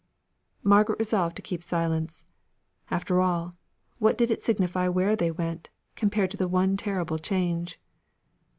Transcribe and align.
Margaret 0.63 0.97
resolved 0.97 1.35
to 1.35 1.43
keep 1.43 1.61
silence. 1.61 2.23
After 2.89 3.21
all, 3.21 3.53
what 3.99 4.17
did 4.17 4.31
it 4.31 4.41
signify 4.43 4.87
where 4.87 5.15
they 5.15 5.29
went, 5.29 5.69
compared 5.95 6.31
to 6.31 6.37
the 6.37 6.47
one 6.47 6.75
terrible 6.75 7.19
change? 7.19 7.79